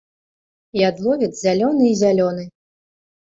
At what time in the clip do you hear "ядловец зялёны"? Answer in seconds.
0.87-1.83